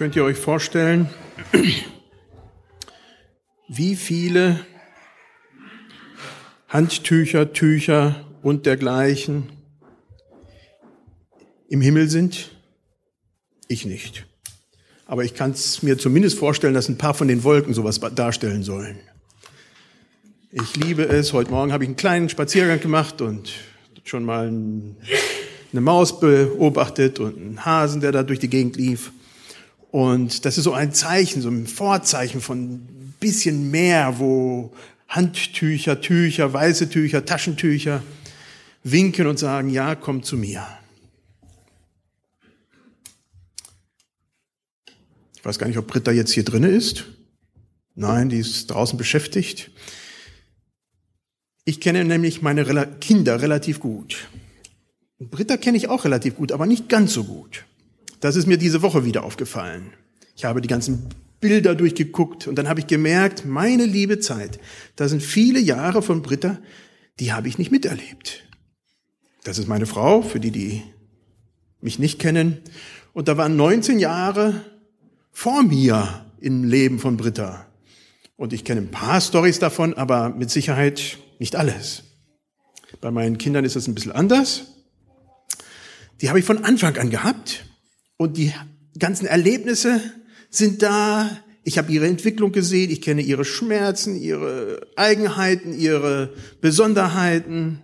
[0.00, 1.10] Könnt ihr euch vorstellen,
[3.68, 4.58] wie viele
[6.68, 9.50] Handtücher, Tücher und dergleichen
[11.68, 12.50] im Himmel sind?
[13.68, 14.26] Ich nicht.
[15.04, 18.62] Aber ich kann es mir zumindest vorstellen, dass ein paar von den Wolken sowas darstellen
[18.62, 19.00] sollen.
[20.50, 21.34] Ich liebe es.
[21.34, 23.52] Heute Morgen habe ich einen kleinen Spaziergang gemacht und
[24.04, 29.12] schon mal eine Maus beobachtet und einen Hasen, der da durch die Gegend lief.
[29.90, 34.72] Und das ist so ein Zeichen, so ein Vorzeichen von ein bisschen mehr, wo
[35.08, 38.02] Handtücher, Tücher, weiße Tücher, Taschentücher
[38.84, 40.66] winken und sagen, ja, komm zu mir.
[45.36, 47.06] Ich weiß gar nicht, ob Britta jetzt hier drinne ist.
[47.94, 49.70] Nein, die ist draußen beschäftigt.
[51.64, 52.64] Ich kenne nämlich meine
[53.00, 54.28] Kinder relativ gut.
[55.18, 57.64] Britta kenne ich auch relativ gut, aber nicht ganz so gut.
[58.20, 59.92] Das ist mir diese Woche wieder aufgefallen.
[60.36, 61.08] Ich habe die ganzen
[61.40, 64.60] Bilder durchgeguckt und dann habe ich gemerkt, meine liebe Zeit,
[64.96, 66.58] da sind viele Jahre von Britta,
[67.18, 68.46] die habe ich nicht miterlebt.
[69.44, 70.82] Das ist meine Frau, für die, die
[71.80, 72.58] mich nicht kennen.
[73.14, 74.64] Und da waren 19 Jahre
[75.32, 77.66] vor mir im Leben von Britta.
[78.36, 82.04] Und ich kenne ein paar Stories davon, aber mit Sicherheit nicht alles.
[83.00, 84.66] Bei meinen Kindern ist es ein bisschen anders.
[86.20, 87.64] Die habe ich von Anfang an gehabt
[88.20, 88.52] und die
[88.98, 89.98] ganzen Erlebnisse
[90.50, 91.38] sind da.
[91.64, 97.82] Ich habe ihre Entwicklung gesehen, ich kenne ihre Schmerzen, ihre Eigenheiten, ihre Besonderheiten.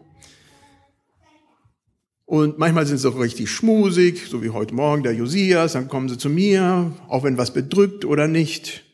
[2.27, 6.11] Und manchmal sind sie auch richtig schmusig, so wie heute Morgen der Josias, dann kommen
[6.11, 8.85] sie zu mir, auch wenn was bedrückt oder nicht.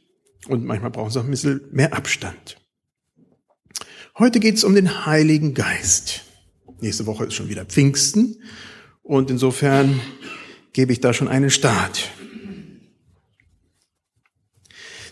[0.47, 2.57] Und manchmal brauchen sie auch ein bisschen mehr Abstand.
[4.17, 6.21] Heute geht es um den Heiligen Geist.
[6.81, 8.37] Nächste Woche ist schon wieder Pfingsten
[9.03, 10.01] und insofern
[10.73, 12.11] gebe ich da schon einen Start.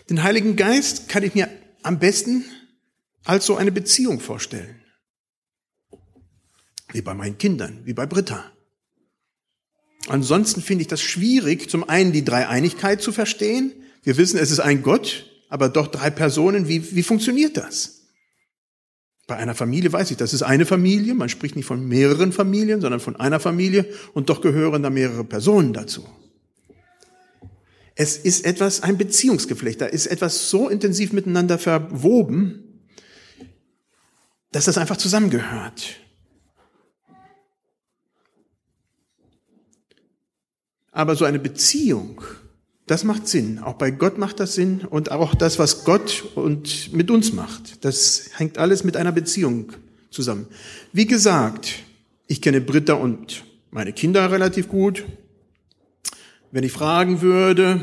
[0.09, 1.49] Den Heiligen Geist kann ich mir
[1.83, 2.45] am besten
[3.23, 4.81] als so eine Beziehung vorstellen.
[6.91, 8.51] Wie bei meinen Kindern, wie bei Britta.
[10.07, 13.71] Ansonsten finde ich das schwierig, zum einen die Dreieinigkeit zu verstehen.
[14.03, 16.67] Wir wissen, es ist ein Gott, aber doch drei Personen.
[16.67, 18.00] Wie, wie funktioniert das?
[19.27, 21.13] Bei einer Familie weiß ich, das ist eine Familie.
[21.13, 23.85] Man spricht nicht von mehreren Familien, sondern von einer Familie.
[24.13, 26.05] Und doch gehören da mehrere Personen dazu.
[27.95, 29.79] Es ist etwas, ein Beziehungsgeflecht.
[29.81, 32.81] Da ist etwas so intensiv miteinander verwoben,
[34.51, 35.97] dass das einfach zusammengehört.
[40.91, 42.21] Aber so eine Beziehung,
[42.91, 43.59] das macht Sinn.
[43.59, 47.85] Auch bei Gott macht das Sinn und auch das, was Gott und mit uns macht.
[47.85, 49.71] Das hängt alles mit einer Beziehung
[50.09, 50.45] zusammen.
[50.91, 51.83] Wie gesagt,
[52.27, 55.05] ich kenne Britta und meine Kinder relativ gut.
[56.51, 57.81] Wenn ich fragen würde,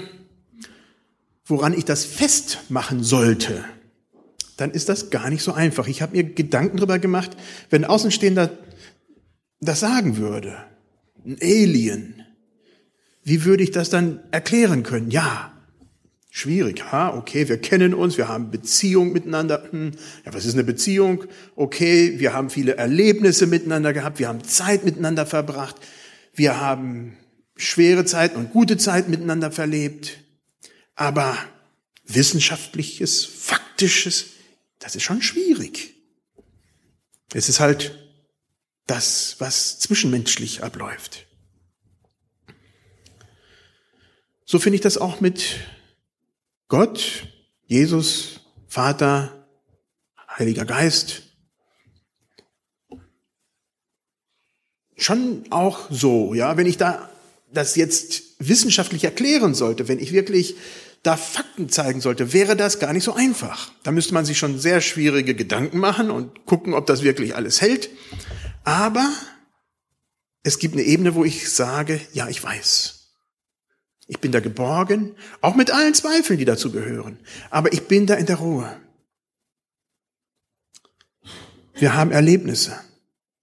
[1.47, 3.65] woran ich das festmachen sollte,
[4.59, 5.89] dann ist das gar nicht so einfach.
[5.89, 7.35] Ich habe mir Gedanken darüber gemacht,
[7.71, 8.59] wenn Außenstehender
[9.61, 10.59] das sagen würde,
[11.25, 12.27] ein Alien,
[13.23, 15.11] wie würde ich das dann erklären können?
[15.11, 15.53] Ja,
[16.31, 16.93] schwierig.
[16.93, 19.69] Ha, okay, wir kennen uns, wir haben Beziehung miteinander.
[19.71, 19.93] Hm,
[20.25, 21.25] ja, was ist eine Beziehung?
[21.57, 25.77] Okay, wir haben viele Erlebnisse miteinander gehabt, wir haben Zeit miteinander verbracht,
[26.35, 27.17] wir haben
[27.57, 30.19] schwere Zeiten und gute Zeit miteinander verlebt.
[30.95, 31.37] Aber
[32.07, 34.27] wissenschaftliches, faktisches,
[34.79, 35.95] das ist schon schwierig.
[37.35, 37.99] Es ist halt
[38.87, 41.28] das, was zwischenmenschlich abläuft.
[44.51, 45.59] So finde ich das auch mit
[46.69, 47.29] Gott,
[47.67, 49.47] Jesus, Vater,
[50.39, 51.25] Heiliger Geist.
[54.97, 57.11] Schon auch so, ja, wenn ich da
[57.53, 60.57] das jetzt wissenschaftlich erklären sollte, wenn ich wirklich
[61.03, 63.71] da Fakten zeigen sollte, wäre das gar nicht so einfach.
[63.83, 67.61] Da müsste man sich schon sehr schwierige Gedanken machen und gucken, ob das wirklich alles
[67.61, 67.91] hält.
[68.65, 69.13] Aber
[70.43, 72.98] es gibt eine Ebene, wo ich sage, ja, ich weiß.
[74.09, 77.19] Ich bin da geborgen, auch mit allen Zweifeln, die dazu gehören.
[77.51, 78.75] Aber ich bin da in der Ruhe.
[81.75, 82.75] Wir haben Erlebnisse.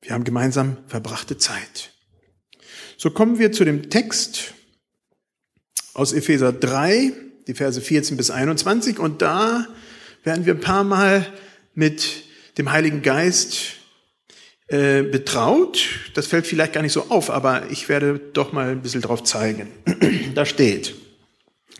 [0.01, 1.93] Wir haben gemeinsam verbrachte Zeit.
[2.97, 4.55] So kommen wir zu dem Text
[5.93, 7.13] aus Epheser 3,
[7.47, 8.97] die Verse 14 bis 21.
[8.97, 9.67] Und da
[10.23, 11.31] werden wir ein paar Mal
[11.75, 12.23] mit
[12.57, 13.75] dem Heiligen Geist
[14.67, 15.85] äh, betraut.
[16.15, 19.23] Das fällt vielleicht gar nicht so auf, aber ich werde doch mal ein bisschen drauf
[19.23, 19.67] zeigen.
[20.35, 20.95] Da steht,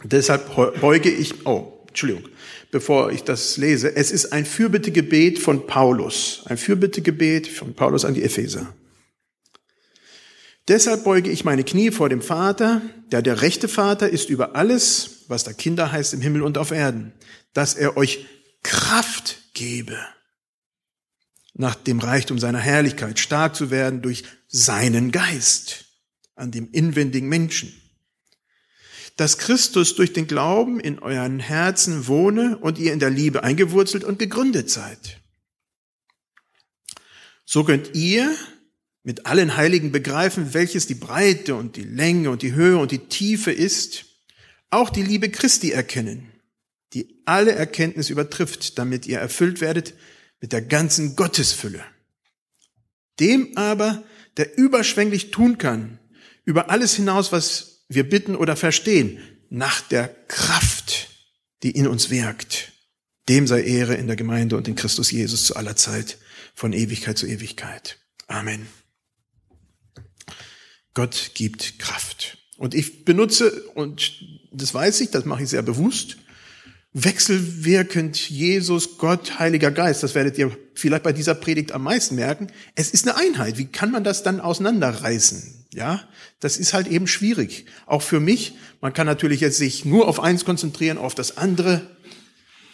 [0.04, 2.28] deshalb beuge ich, oh, Entschuldigung,
[2.72, 8.14] bevor ich das lese, es ist ein Fürbittegebet von Paulus, ein Fürbittegebet von Paulus an
[8.14, 8.74] die Epheser.
[10.68, 12.82] Deshalb beuge ich meine Knie vor dem Vater,
[13.12, 16.72] der der rechte Vater ist über alles, was da Kinder heißt im Himmel und auf
[16.72, 17.14] Erden,
[17.54, 18.26] dass er euch
[18.64, 19.98] Kraft gebe,
[21.54, 25.86] nach dem Reichtum seiner Herrlichkeit stark zu werden durch seinen Geist
[26.36, 27.74] an dem inwendigen Menschen.
[29.16, 34.04] Dass Christus durch den Glauben in euren Herzen wohne und ihr in der Liebe eingewurzelt
[34.04, 35.22] und gegründet seid.
[37.46, 38.36] So könnt ihr
[39.04, 43.08] mit allen Heiligen begreifen, welches die Breite und die Länge und die Höhe und die
[43.08, 44.06] Tiefe ist,
[44.72, 46.32] auch die Liebe Christi erkennen,
[46.94, 49.94] die alle Erkenntnis übertrifft, damit ihr erfüllt werdet
[50.42, 51.84] mit der ganzen Gottesfülle.
[53.20, 54.04] Dem aber,
[54.38, 56.00] der überschwänglich tun kann,
[56.44, 61.10] über alles hinaus, was wir bitten oder verstehen, nach der Kraft,
[61.64, 62.74] die in uns wirkt.
[63.30, 66.18] Dem sei Ehre in der Gemeinde und in Christus Jesus zu aller Zeit,
[66.54, 67.98] von Ewigkeit zu Ewigkeit.
[68.28, 68.68] Amen.
[70.94, 72.38] Gott gibt Kraft.
[72.58, 76.18] Und ich benutze, und das weiß ich, das mache ich sehr bewusst,
[76.96, 80.02] wechselwirkend Jesus, Gott, Heiliger Geist.
[80.02, 82.48] Das werdet ihr vielleicht bei dieser Predigt am meisten merken.
[82.74, 83.58] Es ist eine Einheit.
[83.58, 85.66] Wie kann man das dann auseinanderreißen?
[85.74, 86.08] Ja,
[86.40, 87.66] das ist halt eben schwierig.
[87.86, 88.54] Auch für mich.
[88.80, 91.98] Man kann natürlich jetzt sich nur auf eins konzentrieren, auf das andere.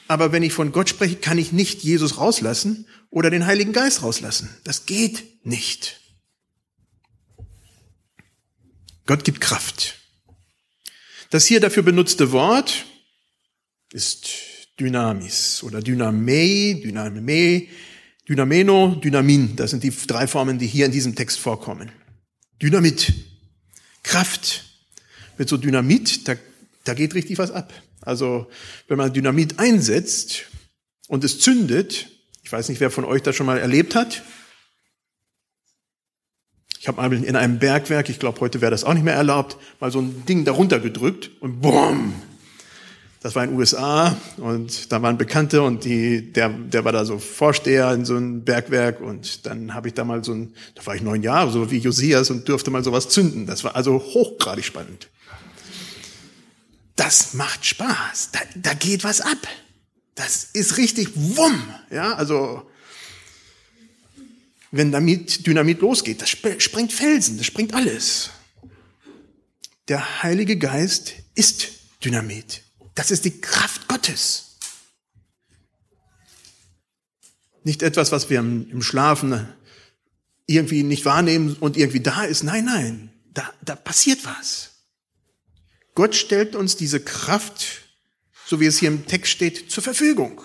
[0.07, 4.03] Aber wenn ich von Gott spreche, kann ich nicht Jesus rauslassen oder den Heiligen Geist
[4.03, 4.55] rauslassen.
[4.63, 5.99] Das geht nicht.
[9.07, 9.95] Gott gibt Kraft.
[11.31, 12.85] Das hier dafür benutzte Wort
[13.93, 14.29] ist
[14.79, 17.67] Dynamis oder Dyname, Dyname,
[18.27, 19.55] Dynameno, Dynamin.
[19.55, 21.91] Das sind die drei Formen, die hier in diesem Text vorkommen.
[22.61, 23.13] Dynamit,
[24.03, 24.65] Kraft.
[25.37, 26.35] Mit so Dynamit, da,
[26.83, 27.73] da geht richtig was ab.
[28.01, 28.47] Also
[28.87, 30.45] wenn man Dynamit einsetzt
[31.07, 32.09] und es zündet,
[32.43, 34.23] ich weiß nicht, wer von euch das schon mal erlebt hat,
[36.79, 39.57] ich habe mal in einem Bergwerk, ich glaube, heute wäre das auch nicht mehr erlaubt,
[39.79, 42.13] mal so ein Ding darunter gedrückt und boom.
[43.21, 47.05] Das war in den USA und da waren Bekannte und die, der, der war da
[47.05, 50.83] so Vorsteher in so einem Bergwerk und dann habe ich da mal so ein, da
[50.87, 53.45] war ich neun Jahre, so wie Josias und durfte mal sowas zünden.
[53.45, 55.07] Das war also hochgradig spannend.
[56.95, 58.31] Das macht Spaß.
[58.31, 59.37] Da, da geht was ab.
[60.15, 61.61] Das ist richtig wumm.
[61.91, 62.63] Ja, also
[64.71, 66.23] wenn damit Dynamit losgeht.
[66.23, 68.31] Das sprengt Felsen, das sprengt alles.
[69.89, 71.67] Der Heilige Geist ist
[72.03, 72.63] Dynamit.
[72.95, 74.57] Das ist die Kraft Gottes.
[77.63, 79.47] Nicht etwas, was wir im Schlafen
[80.47, 82.43] irgendwie nicht wahrnehmen und irgendwie da ist.
[82.43, 84.71] Nein, nein, da, da passiert was.
[85.93, 87.81] Gott stellt uns diese Kraft,
[88.45, 90.41] so wie es hier im Text steht, zur Verfügung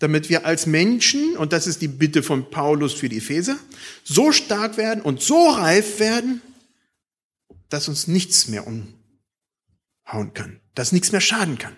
[0.00, 3.58] damit wir als Menschen, und das ist die Bitte von Paulus für die Epheser,
[4.02, 6.40] so stark werden und so reif werden,
[7.68, 8.66] dass uns nichts mehr
[10.10, 11.76] umhauen kann, dass nichts mehr schaden kann.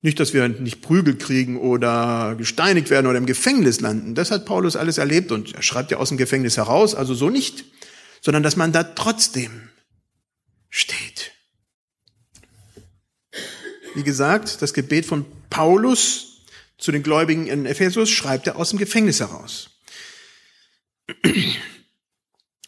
[0.00, 4.16] Nicht, dass wir nicht Prügel kriegen oder gesteinigt werden oder im Gefängnis landen.
[4.16, 7.30] Das hat Paulus alles erlebt und er schreibt ja aus dem Gefängnis heraus, also so
[7.30, 7.64] nicht,
[8.20, 9.68] sondern dass man da trotzdem
[10.70, 11.30] steht.
[13.94, 16.46] Wie gesagt, das Gebet von Paulus
[16.78, 19.70] zu den Gläubigen in Ephesus schreibt er aus dem Gefängnis heraus.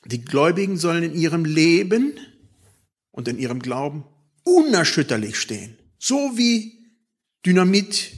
[0.04, 2.12] Die Gläubigen sollen in ihrem Leben
[3.14, 4.04] und in ihrem Glauben
[4.42, 5.78] unerschütterlich stehen.
[5.98, 6.84] So wie
[7.46, 8.12] Dynamit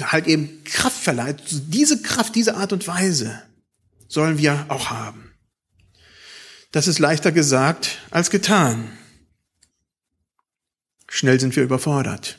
[0.00, 1.42] halt eben Kraft verleiht.
[1.50, 3.42] Diese Kraft, diese Art und Weise
[4.08, 5.32] sollen wir auch haben.
[6.72, 8.96] Das ist leichter gesagt als getan.
[11.08, 12.38] Schnell sind wir überfordert.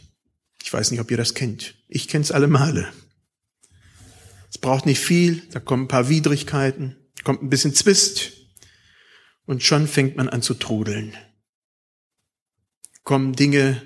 [0.64, 1.76] Ich weiß nicht, ob ihr das kennt.
[1.88, 2.92] Ich kenne es alle Male.
[4.50, 8.39] Es braucht nicht viel, da kommen ein paar Widrigkeiten, kommt ein bisschen Zwist
[9.50, 11.18] und schon fängt man an zu trudeln.
[13.04, 13.82] Kommen Dinge,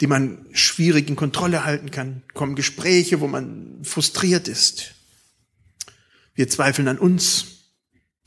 [0.00, 4.94] die man schwierig in Kontrolle halten kann, kommen Gespräche, wo man frustriert ist.
[6.34, 7.72] Wir zweifeln an uns,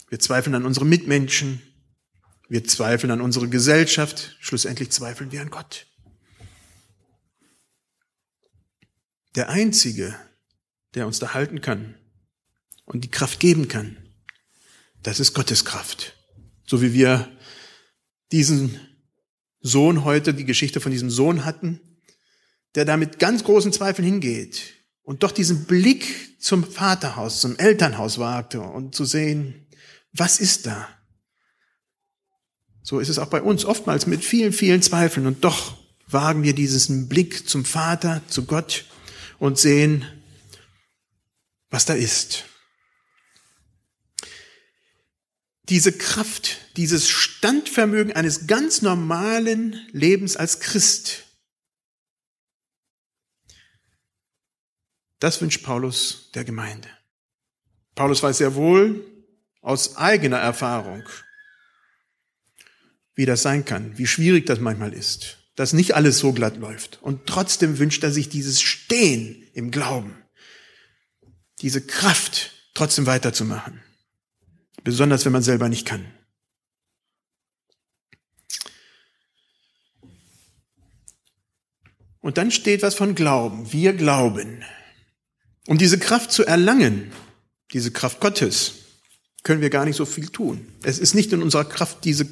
[0.09, 1.61] wir zweifeln an unsere Mitmenschen,
[2.49, 5.87] wir zweifeln an unsere Gesellschaft, schlussendlich zweifeln wir an Gott.
[9.35, 10.13] Der Einzige,
[10.93, 11.95] der uns da halten kann
[12.83, 13.95] und die Kraft geben kann,
[15.03, 16.14] das ist Gottes Kraft.
[16.65, 17.31] So wie wir
[18.31, 18.79] diesen
[19.61, 21.79] Sohn heute, die Geschichte von diesem Sohn hatten,
[22.75, 24.61] der da mit ganz großen Zweifeln hingeht
[25.03, 29.67] und doch diesen Blick zum Vaterhaus, zum Elternhaus wagte und zu sehen,
[30.11, 30.87] was ist da?
[32.83, 36.53] So ist es auch bei uns oftmals mit vielen, vielen Zweifeln und doch wagen wir
[36.53, 38.85] diesen Blick zum Vater, zu Gott
[39.39, 40.05] und sehen,
[41.69, 42.45] was da ist.
[45.69, 51.23] Diese Kraft, dieses Standvermögen eines ganz normalen Lebens als Christ.
[55.19, 56.89] Das wünscht Paulus der Gemeinde.
[57.95, 59.05] Paulus weiß sehr wohl
[59.61, 61.03] aus eigener Erfahrung,
[63.15, 67.01] wie das sein kann, wie schwierig das manchmal ist, dass nicht alles so glatt läuft.
[67.01, 70.15] Und trotzdem wünscht er sich dieses Stehen im Glauben,
[71.61, 73.81] diese Kraft, trotzdem weiterzumachen.
[74.85, 76.05] Besonders wenn man selber nicht kann.
[82.21, 83.73] Und dann steht was von Glauben.
[83.73, 84.63] Wir glauben.
[85.67, 87.11] Um diese Kraft zu erlangen,
[87.73, 88.73] diese Kraft Gottes,
[89.43, 90.67] können wir gar nicht so viel tun.
[90.83, 92.27] Es ist nicht in unserer Kraft, diese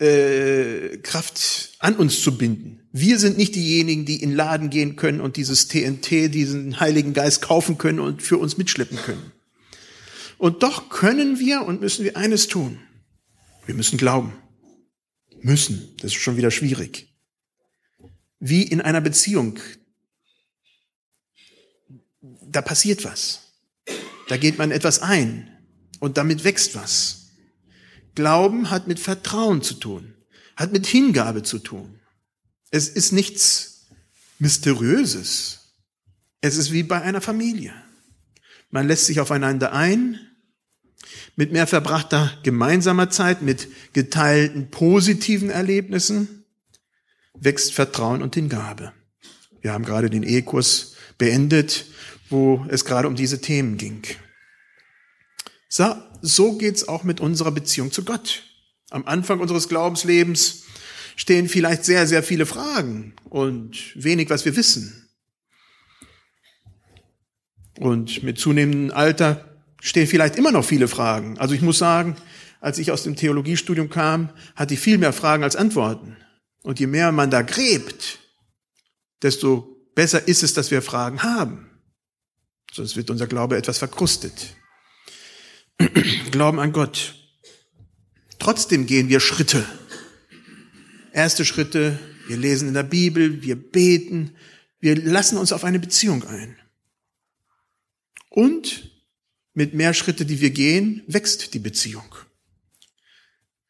[0.00, 2.88] äh, Kraft an uns zu binden.
[2.90, 7.42] Wir sind nicht diejenigen, die in Laden gehen können und dieses TNT, diesen Heiligen Geist
[7.42, 9.32] kaufen können und für uns mitschleppen können.
[10.40, 12.80] Und doch können wir und müssen wir eines tun.
[13.66, 14.32] Wir müssen glauben.
[15.42, 15.94] Müssen.
[15.98, 17.14] Das ist schon wieder schwierig.
[18.38, 19.58] Wie in einer Beziehung.
[22.22, 23.52] Da passiert was.
[24.28, 25.58] Da geht man etwas ein
[25.98, 27.32] und damit wächst was.
[28.14, 30.14] Glauben hat mit Vertrauen zu tun,
[30.56, 32.00] hat mit Hingabe zu tun.
[32.70, 33.88] Es ist nichts
[34.38, 35.74] Mysteriöses.
[36.40, 37.74] Es ist wie bei einer Familie.
[38.70, 40.18] Man lässt sich aufeinander ein,
[41.36, 46.44] mit mehr verbrachter gemeinsamer Zeit, mit geteilten positiven Erlebnissen
[47.34, 48.92] wächst Vertrauen und Hingabe.
[49.60, 51.86] Wir haben gerade den Ehekurs beendet,
[52.28, 54.02] wo es gerade um diese Themen ging.
[55.68, 58.42] So, so geht's auch mit unserer Beziehung zu Gott.
[58.90, 60.64] Am Anfang unseres Glaubenslebens
[61.16, 65.08] stehen vielleicht sehr, sehr viele Fragen und wenig, was wir wissen.
[67.78, 69.49] Und mit zunehmendem Alter
[69.80, 71.38] stehen vielleicht immer noch viele Fragen.
[71.38, 72.16] Also ich muss sagen,
[72.60, 76.16] als ich aus dem Theologiestudium kam, hatte ich viel mehr Fragen als Antworten.
[76.62, 78.18] Und je mehr man da gräbt,
[79.22, 81.70] desto besser ist es, dass wir Fragen haben.
[82.72, 84.54] Sonst wird unser Glaube etwas verkrustet.
[86.30, 87.14] Glauben an Gott.
[88.38, 89.64] Trotzdem gehen wir Schritte.
[91.12, 94.36] Erste Schritte, wir lesen in der Bibel, wir beten,
[94.78, 96.56] wir lassen uns auf eine Beziehung ein.
[98.28, 98.89] Und
[99.54, 102.14] mit mehr Schritte, die wir gehen, wächst die Beziehung.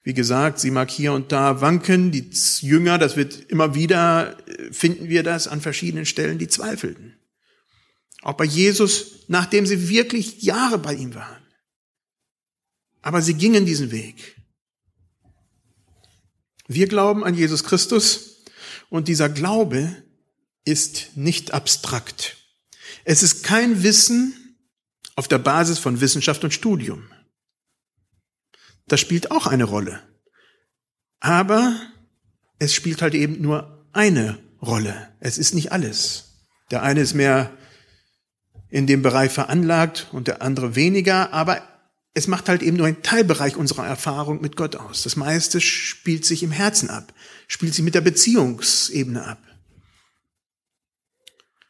[0.02, 4.72] Wie gesagt, sie mag hier und da wanken, die Jünger, das wird immer wieder, äh,
[4.72, 7.16] finden wir das an verschiedenen Stellen, die zweifelten.
[8.22, 11.42] Auch bei Jesus, nachdem sie wirklich Jahre bei ihm waren.
[13.02, 14.36] Aber sie gingen diesen Weg.
[16.66, 18.42] Wir glauben an Jesus Christus
[18.90, 20.02] und dieser Glaube
[20.64, 22.36] ist nicht abstrakt.
[23.04, 24.34] Es ist kein Wissen
[25.20, 27.02] auf der Basis von Wissenschaft und Studium.
[28.88, 30.00] Das spielt auch eine Rolle.
[31.20, 31.78] Aber
[32.58, 35.12] es spielt halt eben nur eine Rolle.
[35.20, 36.46] Es ist nicht alles.
[36.70, 37.50] Der eine ist mehr
[38.70, 41.60] in dem Bereich veranlagt und der andere weniger, aber
[42.14, 45.02] es macht halt eben nur einen Teilbereich unserer Erfahrung mit Gott aus.
[45.02, 47.12] Das meiste spielt sich im Herzen ab,
[47.46, 49.42] spielt sich mit der Beziehungsebene ab.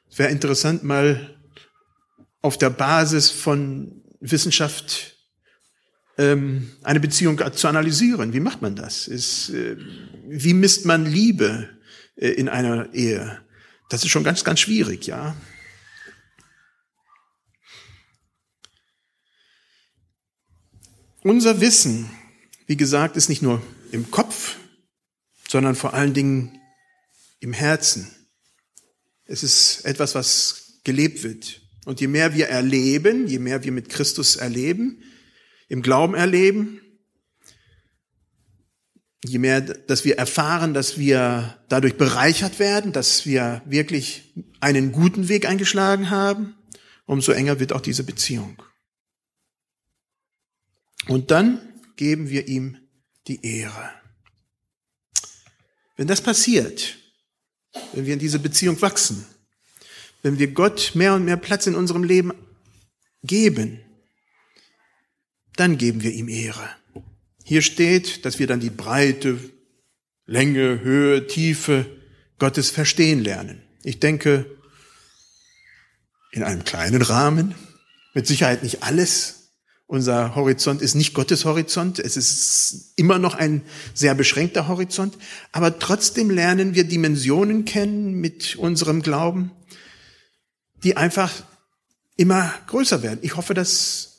[0.08, 1.39] Es wäre interessant, mal
[2.42, 5.16] auf der Basis von Wissenschaft
[6.18, 8.32] ähm, eine Beziehung zu analysieren.
[8.32, 9.08] Wie macht man das?
[9.08, 9.76] Ist, äh,
[10.28, 11.68] wie misst man Liebe
[12.16, 13.40] äh, in einer Ehe?
[13.88, 15.36] Das ist schon ganz, ganz schwierig, ja.
[21.22, 22.10] Unser Wissen,
[22.66, 24.56] wie gesagt, ist nicht nur im Kopf,
[25.48, 26.60] sondern vor allen Dingen
[27.40, 28.10] im Herzen.
[29.24, 31.60] Es ist etwas, was gelebt wird.
[31.90, 35.02] Und je mehr wir erleben, je mehr wir mit Christus erleben,
[35.66, 36.80] im Glauben erleben,
[39.24, 45.28] je mehr, dass wir erfahren, dass wir dadurch bereichert werden, dass wir wirklich einen guten
[45.28, 46.54] Weg eingeschlagen haben,
[47.06, 48.62] umso enger wird auch diese Beziehung.
[51.08, 51.60] Und dann
[51.96, 52.78] geben wir ihm
[53.26, 53.90] die Ehre.
[55.96, 56.98] Wenn das passiert,
[57.94, 59.26] wenn wir in diese Beziehung wachsen,
[60.22, 62.32] wenn wir Gott mehr und mehr Platz in unserem Leben
[63.22, 63.80] geben,
[65.56, 66.68] dann geben wir ihm Ehre.
[67.44, 69.38] Hier steht, dass wir dann die Breite,
[70.26, 71.86] Länge, Höhe, Tiefe
[72.38, 73.62] Gottes verstehen lernen.
[73.82, 74.46] Ich denke,
[76.32, 77.54] in einem kleinen Rahmen,
[78.14, 79.40] mit Sicherheit nicht alles,
[79.90, 81.98] unser Horizont ist nicht Gottes Horizont.
[81.98, 83.62] Es ist immer noch ein
[83.92, 85.18] sehr beschränkter Horizont.
[85.50, 89.50] Aber trotzdem lernen wir Dimensionen kennen mit unserem Glauben,
[90.82, 91.32] die einfach
[92.16, 93.20] immer größer werden.
[93.22, 94.10] Ich hoffe, dass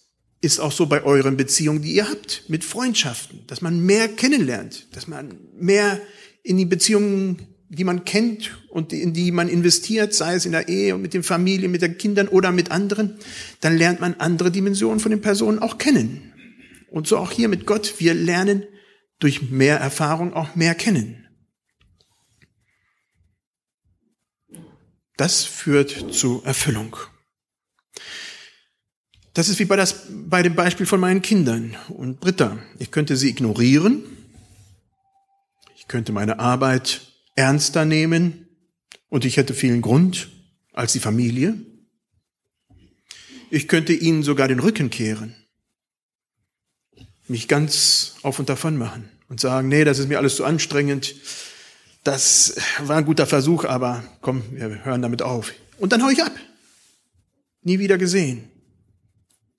[0.42, 4.88] ist auch so bei euren Beziehungen, die ihr habt, mit Freundschaften, dass man mehr kennenlernt,
[4.96, 6.02] dass man mehr
[6.44, 10.68] in die Beziehungen, die man kennt und in die man investiert, sei es in der
[10.68, 13.18] Ehe und mit den Familien, mit den Kindern oder mit anderen,
[13.62, 16.34] dann lernt man andere Dimensionen von den Personen auch kennen.
[16.90, 18.64] Und so auch hier mit Gott, wir lernen
[19.20, 21.28] durch mehr Erfahrung auch mehr kennen.
[25.18, 26.98] Das führt zu Erfüllung.
[29.34, 32.58] Das ist wie bei, das, bei dem Beispiel von meinen Kindern und Britta.
[32.80, 34.04] Ich könnte sie ignorieren.
[35.78, 37.02] Ich könnte meine Arbeit
[37.36, 38.48] ernster nehmen
[39.10, 40.30] und ich hätte vielen Grund
[40.74, 41.56] als die Familie.
[43.50, 45.36] Ich könnte ihnen sogar den Rücken kehren,
[47.28, 51.16] mich ganz auf und davon machen und sagen, nee, das ist mir alles zu anstrengend.
[52.04, 55.54] Das war ein guter Versuch, aber komm, wir hören damit auf.
[55.78, 56.32] Und dann hau ich ab.
[57.62, 58.50] Nie wieder gesehen.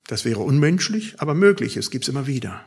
[0.09, 1.77] Das wäre unmenschlich, aber möglich.
[1.77, 2.65] Es gibt's immer wieder.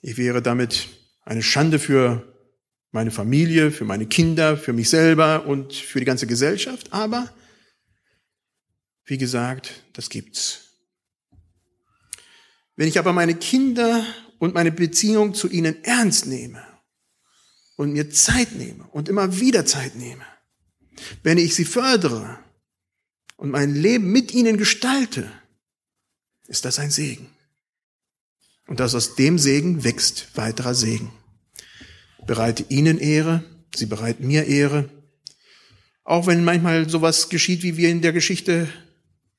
[0.00, 0.88] Ich wäre damit
[1.24, 2.32] eine Schande für
[2.92, 6.92] meine Familie, für meine Kinder, für mich selber und für die ganze Gesellschaft.
[6.92, 7.32] Aber,
[9.04, 10.60] wie gesagt, das gibt's.
[12.76, 14.04] Wenn ich aber meine Kinder
[14.38, 16.71] und meine Beziehung zu ihnen ernst nehme
[17.82, 20.24] und mir Zeit nehme und immer wieder Zeit nehme,
[21.22, 22.38] wenn ich sie fördere
[23.36, 25.30] und mein Leben mit ihnen gestalte,
[26.46, 27.26] ist das ein Segen.
[28.68, 31.10] Und dass aus dem Segen wächst weiterer Segen.
[32.24, 33.42] Bereite ihnen Ehre,
[33.74, 34.88] sie bereiten mir Ehre.
[36.04, 38.68] Auch wenn manchmal sowas geschieht, wie wir in der Geschichte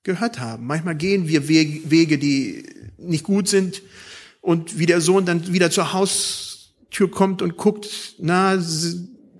[0.03, 0.67] gehört haben.
[0.67, 2.65] Manchmal gehen wir Wege, die
[2.97, 3.81] nicht gut sind
[4.41, 5.93] und wie der Sohn dann wieder zur
[6.93, 8.61] Haustür kommt und guckt, na,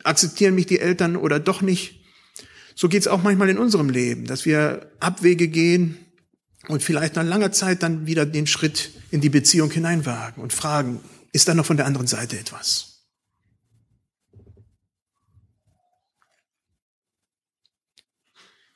[0.03, 2.03] akzeptieren mich die Eltern oder doch nicht.
[2.73, 5.99] So geht es auch manchmal in unserem Leben, dass wir Abwege gehen
[6.67, 10.99] und vielleicht nach langer Zeit dann wieder den Schritt in die Beziehung hineinwagen und fragen,
[11.31, 13.05] ist da noch von der anderen Seite etwas?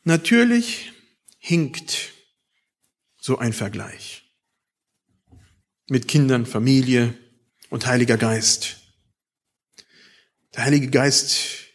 [0.03, 0.93] Natürlich
[1.39, 2.11] hinkt
[3.19, 4.31] so ein Vergleich
[5.89, 7.17] mit Kindern, Familie
[7.69, 8.77] und Heiliger Geist.
[10.55, 11.67] Der Heilige Geist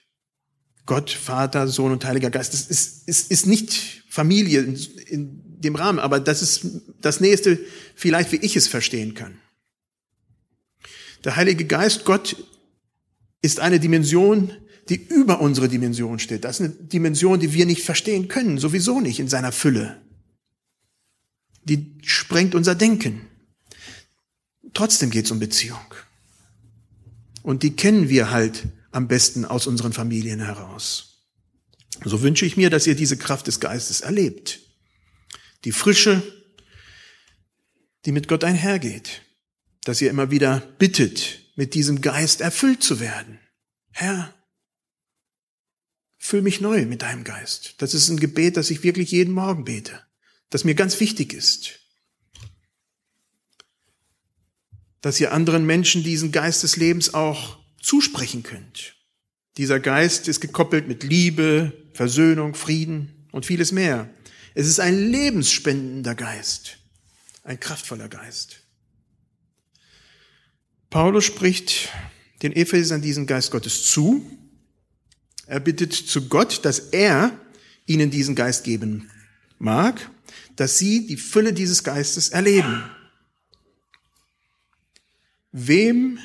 [0.87, 2.53] Gott, Vater, Sohn und Heiliger Geist.
[2.53, 4.77] Das ist, ist, ist nicht Familie in,
[5.07, 6.67] in dem Rahmen, aber das ist
[7.01, 7.59] das Nächste
[7.95, 9.39] vielleicht, wie ich es verstehen kann.
[11.25, 12.37] Der Heilige Geist, Gott,
[13.43, 14.53] ist eine Dimension,
[14.89, 16.45] die über unsere Dimension steht.
[16.45, 20.03] Das ist eine Dimension, die wir nicht verstehen können, sowieso nicht in seiner Fülle.
[21.65, 23.29] Die sprengt unser Denken.
[24.75, 25.95] Trotzdem geht es um Beziehung.
[27.43, 31.25] Und die kennen wir halt am besten aus unseren Familien heraus.
[32.05, 34.61] So wünsche ich mir, dass ihr diese Kraft des Geistes erlebt.
[35.65, 36.23] Die Frische,
[38.05, 39.23] die mit Gott einhergeht.
[39.85, 43.39] Dass ihr immer wieder bittet, mit diesem Geist erfüllt zu werden.
[43.91, 44.35] Herr,
[46.19, 47.75] füll mich neu mit deinem Geist.
[47.79, 50.01] Das ist ein Gebet, das ich wirklich jeden Morgen bete,
[50.51, 51.81] das mir ganz wichtig ist.
[55.03, 58.95] Dass ihr anderen Menschen diesen Geist des Lebens auch zusprechen könnt.
[59.59, 64.09] Dieser Geist ist gekoppelt mit Liebe, Versöhnung, Frieden und vieles mehr.
[64.55, 66.79] Es ist ein lebensspendender Geist,
[67.43, 68.61] ein kraftvoller Geist.
[70.88, 71.91] Paulus spricht
[72.43, 74.25] den Ephesern diesen Geist Gottes zu.
[75.47, 77.38] Er bittet zu Gott, dass er
[77.87, 79.11] ihnen diesen Geist geben
[79.59, 80.11] mag,
[80.57, 82.83] dass sie die Fülle dieses Geistes erleben.
[85.53, 86.19] Wem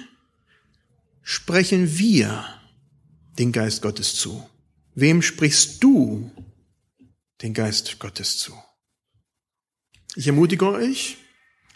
[1.22, 2.46] sprechen wir
[3.38, 4.50] den Geist Gottes zu?
[4.96, 6.32] Wem sprichst du
[7.42, 8.54] den Geist Gottes zu?
[10.16, 11.18] Ich ermutige euch,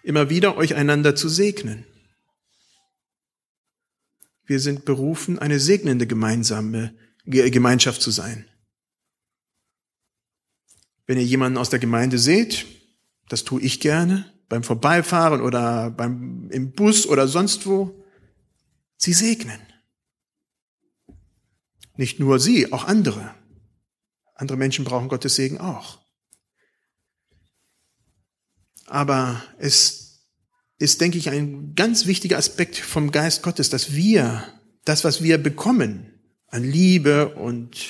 [0.02, 1.86] immer wieder euch einander zu segnen.
[4.46, 8.50] Wir sind berufen, eine segnende gemeinsame Gemeinschaft zu sein.
[11.06, 12.66] Wenn ihr jemanden aus der Gemeinde seht,
[13.28, 18.04] das tue ich gerne, beim Vorbeifahren oder beim, im Bus oder sonst wo,
[18.98, 19.62] sie segnen.
[21.96, 23.34] Nicht nur sie, auch andere.
[24.36, 26.02] Andere Menschen brauchen Gottes Segen auch.
[28.88, 30.28] Aber es
[30.80, 35.38] ist, denke ich, ein ganz wichtiger Aspekt vom Geist Gottes, dass wir das, was wir
[35.38, 37.88] bekommen an Liebe und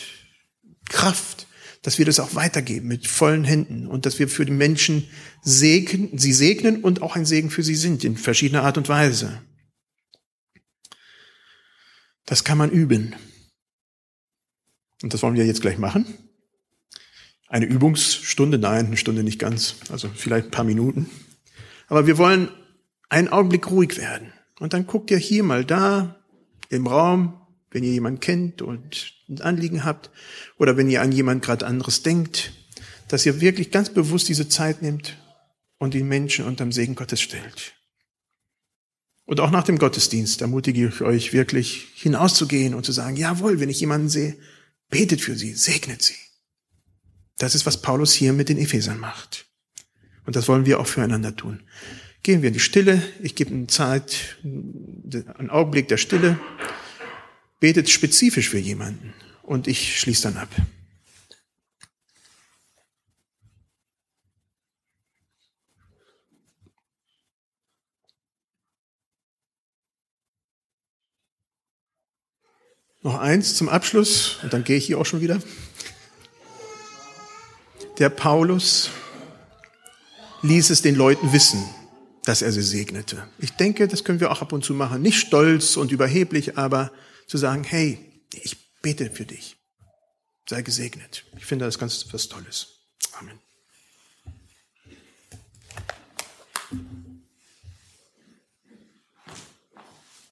[0.89, 1.47] Kraft,
[1.81, 5.07] dass wir das auch weitergeben mit vollen Händen und dass wir für die Menschen
[5.41, 9.41] segnen, sie segnen und auch ein Segen für sie sind in verschiedener Art und Weise.
[12.25, 13.15] Das kann man üben.
[15.01, 16.05] Und das wollen wir jetzt gleich machen.
[17.47, 21.09] eine Übungsstunde, nein, eine Stunde nicht ganz, also vielleicht ein paar Minuten.
[21.87, 22.49] Aber wir wollen
[23.09, 24.31] einen Augenblick ruhig werden.
[24.59, 26.23] Und dann guckt ihr hier mal da
[26.69, 27.40] im Raum,
[27.71, 30.11] wenn ihr jemanden kennt und ein Anliegen habt
[30.57, 32.51] oder wenn ihr an jemand gerade anderes denkt,
[33.07, 35.17] dass ihr wirklich ganz bewusst diese Zeit nehmt
[35.77, 37.73] und die Menschen unterm Segen Gottes stellt.
[39.25, 43.69] Und auch nach dem Gottesdienst ermutige ich euch wirklich hinauszugehen und zu sagen, jawohl, wenn
[43.69, 44.35] ich jemanden sehe,
[44.89, 46.15] betet für sie, segnet sie.
[47.37, 49.47] Das ist, was Paulus hier mit den Ephesern macht.
[50.25, 51.63] Und das wollen wir auch füreinander tun.
[52.23, 53.01] Gehen wir in die Stille.
[53.23, 56.37] Ich gebe eine Zeit, einen Augenblick der Stille.
[57.61, 59.13] Betet spezifisch für jemanden.
[59.43, 60.49] Und ich schließe dann ab.
[73.03, 75.39] Noch eins zum Abschluss und dann gehe ich hier auch schon wieder.
[77.99, 78.89] Der Paulus
[80.41, 81.63] ließ es den Leuten wissen,
[82.23, 83.27] dass er sie segnete.
[83.37, 85.03] Ich denke, das können wir auch ab und zu machen.
[85.03, 86.91] Nicht stolz und überheblich, aber
[87.31, 87.97] zu sagen, hey,
[88.33, 89.55] ich bete für dich.
[90.49, 91.23] Sei gesegnet.
[91.37, 92.89] Ich finde das ganz was Tolles.
[93.13, 93.39] Amen.